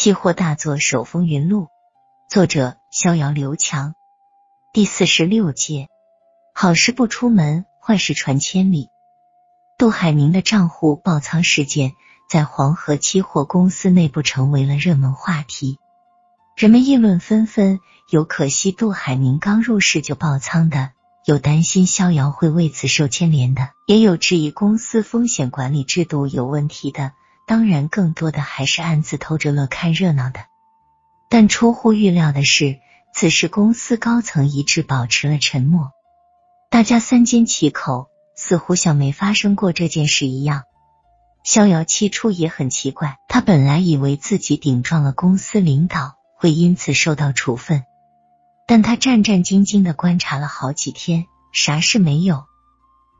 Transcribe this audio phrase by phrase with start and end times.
[0.00, 1.68] 期货大作手风云录，
[2.30, 3.94] 作者逍遥刘强，
[4.72, 5.88] 第四十六届。
[6.54, 8.88] 好事不出门，坏事传千里。
[9.76, 11.92] 杜海明的账户爆仓事件
[12.30, 15.78] 在黄河期货公司内部成为了热门话题，
[16.56, 17.78] 人们议论纷纷。
[18.08, 20.92] 有可惜杜海明刚入市就爆仓的，
[21.26, 27.12] 有担心逍遥会为此受牵连的，也有质疑公司风险管理制度有问题的。
[27.50, 30.38] 当然，更多的还是暗自偷着乐、看热闹的。
[31.28, 32.78] 但出乎预料的是，
[33.12, 35.90] 此时公司高层一致保持了沉默，
[36.70, 40.62] 大家三缄其口，似乎像没发生过这件事一样。
[41.42, 47.82] 逍遥起初也很奇怪，他本来以为自己顶撞了公司领导，会因此受到处分，
[48.68, 52.44] 但他战战兢兢的观察了好几天，啥事没有。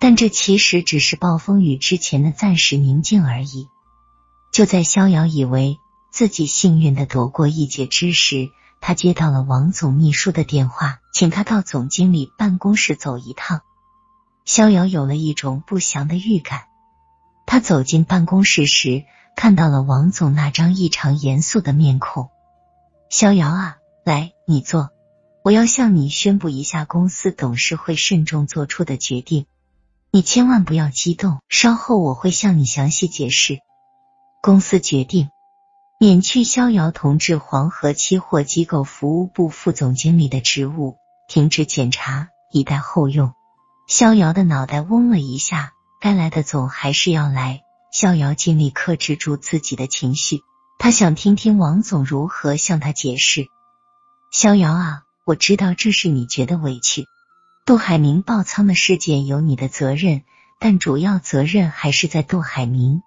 [0.00, 3.68] 但这其实只是暴风雨之前的暂时宁静而已。
[4.54, 5.80] 就在逍遥以为
[6.12, 13.62] 自己幸运的躲过一劫之时，他接到了王总秘书的电话，请他到总经理办公室走一趟。
[14.44, 16.66] 逍遥有了一种不祥的预感。
[17.46, 19.02] 他走进办公室时，
[19.34, 22.28] 看到了王总那张异常严肃的面孔。
[23.10, 24.90] 逍遥啊，来，你坐。
[25.42, 29.46] 我要向你宣布一下公司董事会慎重做出的决定，
[30.12, 33.58] 你千万不要激动，稍后我会向你详细解释。
[34.44, 35.30] 公司决定
[35.98, 43.32] 免去逍遥同志黄河期货机构服务部副总经理的职务，停止检查，以待后用。
[43.88, 47.62] 逍遥的脑袋嗡了一下，该来的总还是要来。
[47.90, 50.42] 逍遥尽力克制住自己的情绪，
[50.78, 53.46] 他想听听王总如何向他解释。
[54.30, 57.06] 逍遥啊，我知道这是你觉得委屈，
[57.64, 60.20] 杜海明爆仓的事件有你的责任，
[60.60, 63.00] 但主要责任还是在杜海明。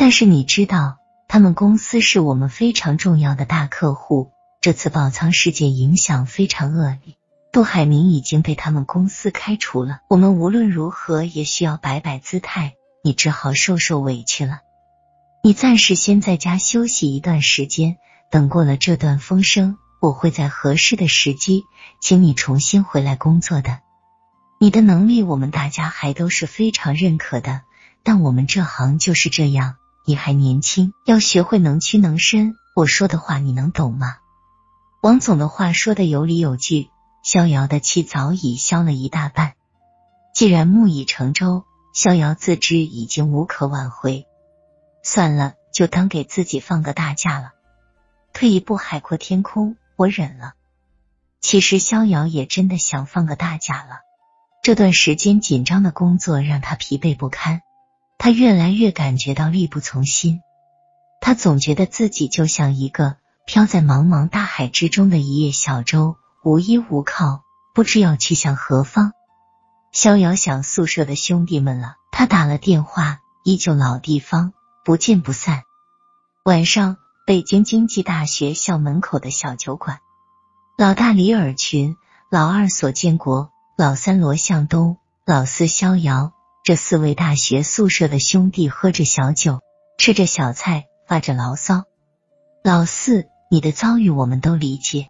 [0.00, 0.96] 但是你知道，
[1.28, 4.30] 他们公司是我们非常重要的大客户。
[4.62, 7.16] 这次爆仓事件影响非常恶劣，
[7.52, 10.00] 杜海明已经被他们公司开除了。
[10.08, 14.60] 我们无论如何也需要摆摆姿态，你只好受受委屈了。
[15.44, 17.98] 你暂时先在家休息一段时间，
[18.30, 21.64] 等过了这段风声，我会在合适的时机
[22.00, 23.80] 请你重新回来工作的。
[24.58, 27.60] 你的能力，我们大家还都是非常认可的，
[28.02, 29.76] 但我们这行就是这样。
[30.10, 32.56] 你还年轻，要学会能屈能伸。
[32.74, 34.16] 我说的话你能懂吗？
[35.02, 36.90] 王总的话说的有理有据，
[37.22, 39.52] 逍遥的气早已消了一大半。
[40.34, 41.62] 既然木已成舟，
[41.94, 44.26] 逍遥自知已经无可挽回，
[45.04, 47.52] 算了，就当给自己放个大假了，
[48.32, 49.76] 退一步海阔天空。
[49.94, 50.54] 我忍了。
[51.40, 54.00] 其实逍遥也真的想放个大假了。
[54.64, 57.62] 这段时间紧张的工作让他疲惫不堪。
[58.22, 60.42] 他越来越感觉到力不从心，
[61.22, 63.16] 他总觉得自己就像一个
[63.46, 67.40] 飘在茫茫大海之中的一叶小舟，无依无靠，
[67.74, 69.14] 不知要去向何方。
[69.90, 74.52] 逍遥想宿舍的兄弟们了，他打了电话，依旧老地方，
[74.84, 75.62] 不见不散。
[76.44, 80.00] 晚上，北京经济大学校门口的小酒馆，
[80.76, 81.96] 老大李尔群，
[82.28, 86.34] 老二索建国，老三罗向东，老四逍遥。
[86.62, 89.60] 这四位大学宿舍的兄弟喝着小酒，
[89.96, 91.84] 吃着小菜，发着牢骚。
[92.62, 95.08] 老四，你的遭遇我们都理解，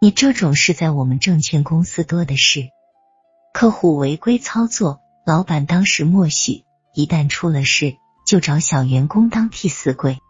[0.00, 2.68] 你这种事在我们证券公司多的是，
[3.52, 6.64] 客户违规操作，老板当时默许，
[6.94, 10.20] 一旦出了事，就找小员工当替死鬼。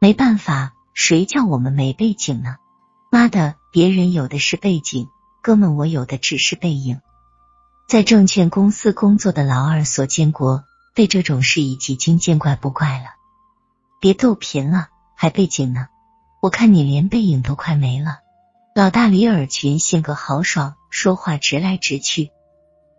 [0.00, 2.58] 没办法，谁叫我们没背景呢？
[3.10, 5.08] 妈的，别人有的是背景，
[5.42, 7.00] 哥们，我有的只是背影。
[7.86, 10.64] 在证券公司工作的老二索建国
[10.94, 13.06] 对这种事已经见怪不怪了。
[14.00, 15.88] 别逗贫了，还背景呢？
[16.40, 18.18] 我看你连背影都快没了。
[18.74, 22.30] 老大李尔群性格豪爽，说话直来直去。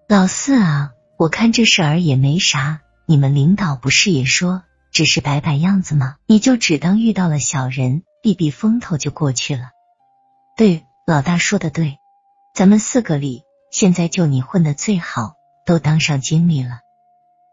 [0.07, 6.15] 老四啊，我看这事儿也没啥，你们领导不是也说只是摆摆样子吗？
[6.27, 9.71] 你就只当遇到了小人，避避风头就过去了。
[10.55, 11.97] 对，老大说的对，
[12.53, 13.44] 咱们四个里。
[13.77, 15.35] 现在就你混的最好，
[15.65, 16.79] 都当上经理了，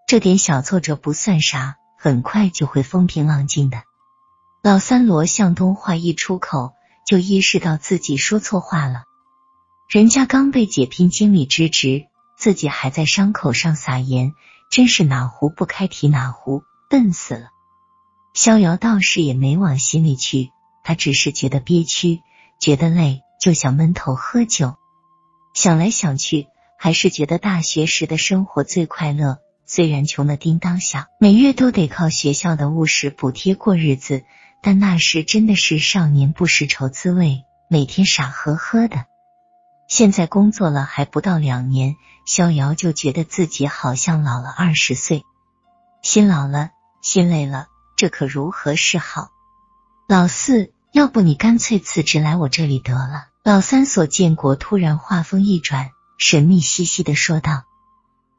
[0.06, 3.82] 这点小挫折不算啥，很快就会风平浪静的。
[4.62, 6.74] 老三罗向东话一出口，
[7.04, 9.02] 就意识到自己说错话了。
[9.88, 12.06] 人家刚被解聘经理之职，
[12.38, 14.32] 自己还在伤口上撒盐，
[14.70, 17.48] 真是哪壶不开提哪壶，笨死了。
[18.32, 20.52] 逍遥倒是也没往心里去，
[20.84, 22.20] 他只是觉得憋屈，
[22.60, 24.76] 觉得累，就想闷头喝酒。
[25.54, 29.38] 想来想去，还是觉得大学时的生活最快乐。
[29.66, 34.24] 虽然穷的叮当响，每月都得靠学校的务实补贴过日子，
[34.62, 39.06] 但那时真的是少年不识愁滋味，每天傻呵呵的。
[39.88, 41.96] 现在工作了还不到两年，
[42.26, 45.22] 逍遥就觉得自己好像老了二十岁，
[46.02, 46.70] 心老了，
[47.00, 47.66] 心累了，
[47.96, 49.30] 这可如何是好？
[50.08, 53.31] 老四，要不你干脆辞职来我这里得了。
[53.44, 57.64] 老三所建国突然话锋一转，神秘兮兮的说道：“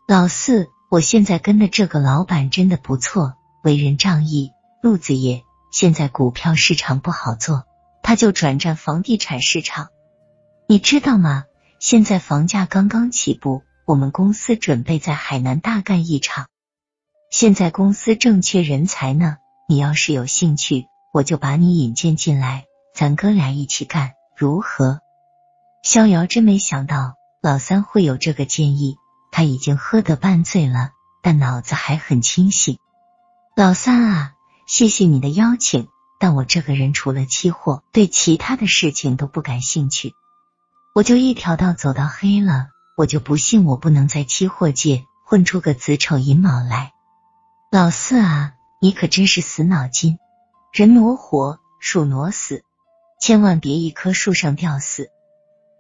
[0.08, 3.34] 老四，我现在跟的这个老板真的不错，
[3.66, 4.52] 为人仗义，
[4.82, 5.44] 路子野。
[5.74, 7.66] 现在股票市场不好做，
[8.02, 9.90] 他就转战房地产市场。”
[10.70, 11.44] 你知道吗？
[11.80, 16.48] 现在房价刚刚起步，我们公司准备在海南大干一场。
[17.30, 19.36] 现在公司正缺人才呢，
[19.68, 22.64] 你要是有兴趣，我就把你引荐进来，
[22.96, 24.14] 咱哥俩一起干，
[24.44, 25.00] 如何？
[25.84, 28.98] 逍遥真没想到老三会有这个建议，
[29.32, 30.92] 他已经喝得半醉了，
[31.22, 32.78] 但脑子还很清醒。
[33.56, 34.34] 老三啊，
[34.68, 35.88] 谢谢你的邀请，
[36.20, 40.14] 但我这个人除了期货，对其他的事情都不感兴趣。
[40.94, 42.68] 我就一条道走到黑了，
[42.98, 46.92] 我就不信我不能在期货界混出个子丑寅卯来。
[47.72, 50.18] 老四啊，你可真是死脑筋，
[50.74, 52.66] 人挪活，树挪死，
[53.26, 55.10] 千万别一棵树上吊死。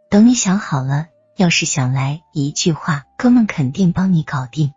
[0.09, 4.73] 等你想好了，要是想来，一句话，哥们肯定帮你搞定。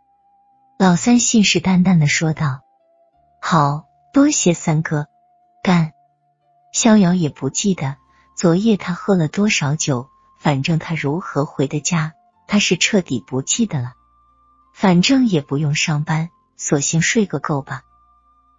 [0.77, 2.63] 老三信誓旦旦的说道
[3.41, 5.07] ：“好多谢三哥，
[5.63, 5.93] 干。”
[6.75, 7.99] 逍遥也不记得
[8.37, 10.09] 昨夜他喝了多少酒。
[10.41, 12.15] 反正他如何回的家，
[12.49, 13.93] 他是彻底不记得了。
[14.75, 17.83] 反正也不用上班，索性睡个够吧。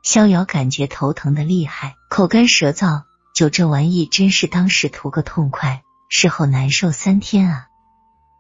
[0.01, 3.03] 逍遥感觉头疼的厉害，口干舌燥，
[3.37, 7.67] 酒这玩意真是当时图个痛快，事后难受三天啊！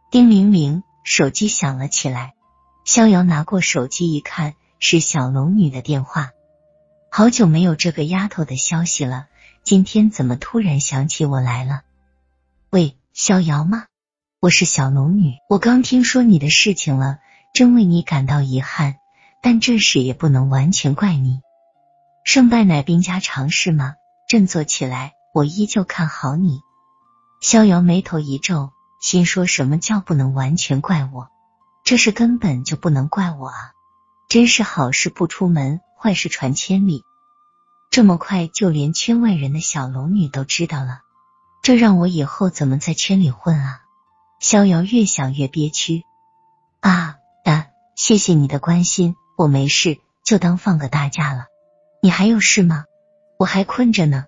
[0.09, 2.33] 叮铃铃，手机响了起来。
[2.83, 6.31] 逍遥拿过手机一看，是小龙女的电话。
[7.11, 9.27] 好久没有这个丫头的消息了，
[9.63, 11.83] 今天怎么突然想起我来了？
[12.71, 12.97] 喂。
[13.13, 13.85] 逍遥吗？
[14.39, 17.19] 我是小龙女，我刚听说你的事情了，
[17.53, 18.95] 真为你感到遗憾，
[19.43, 21.41] 但这事也不能完全怪你。
[22.23, 23.93] 胜败乃兵家常事嘛，
[24.27, 26.61] 振作起来，我依旧看好你。
[27.39, 31.29] 逍遥眉头一皱，心说什么叫不能完全怪我？
[31.85, 33.71] 这事根本就不能怪我啊！
[34.27, 37.05] 真是好事不出门，坏事传千里，
[37.89, 40.99] 这么快就连圈外人的小龙女都知道了。
[41.61, 43.79] 这让我以后怎么在圈里混啊？
[44.41, 46.03] 逍遥越想越憋屈
[46.81, 47.15] 啊
[47.45, 47.67] 啊！
[47.95, 51.45] 谢谢你的关心，我没事，就当放个大假了。
[52.01, 52.83] 你还有事吗？
[53.37, 54.25] 我还困着呢。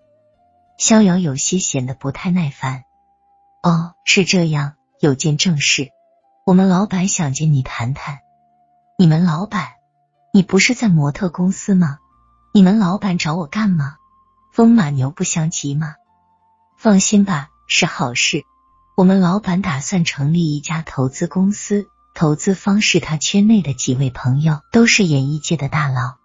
[0.78, 2.84] 逍遥有些显得不太耐烦。
[3.62, 5.90] 哦，是这样，有件正事，
[6.46, 8.20] 我们老板想见你谈谈。
[8.98, 9.70] 你们老板？
[10.32, 11.98] 你不是在模特公司吗？
[12.54, 13.96] 你们老板找我干嘛？
[14.54, 15.96] 风马牛不相及吗？
[16.78, 18.44] 放心吧，是好事。
[18.96, 26.16] 我们老板打算成立一家投资公司，投资方是他圈内的几位朋友，都是演艺界的大佬。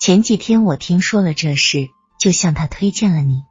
[0.00, 3.44] 前几天我听说了这事，就向他推荐了你。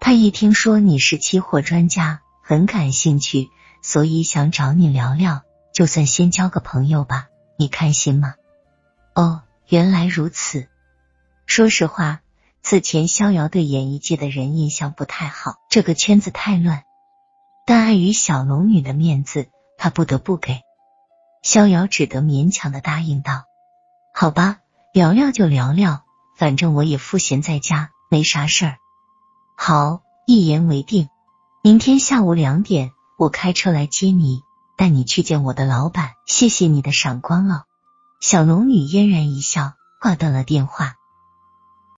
[0.00, 3.50] 他一听说你是期货专家，很感兴趣，
[3.82, 7.28] 所以想找你聊聊，就算先交个朋友吧。
[7.58, 8.34] 你看行吗？
[9.14, 10.68] 哦，原来如此。
[11.46, 12.20] 说实话。
[12.66, 16.84] 此前，逍遥对演艺界的人印象不太好，这个圈子太乱。
[17.66, 20.62] 但碍于小龙女的面子，他不得不给。
[21.42, 23.44] 逍遥只得勉强的答应道
[24.16, 24.60] ：“好吧，
[24.94, 26.04] 聊聊就聊聊，
[26.38, 28.78] 反正我也赋闲在家，没啥事儿。”
[29.58, 31.08] 好，一言为定。
[31.64, 34.44] 明天下午两点，我开车来接你，
[34.76, 36.12] 带你去见我的老板。
[36.24, 37.64] 谢谢你的赏光了。
[38.20, 40.94] 小龙女嫣然一笑，挂断了电话。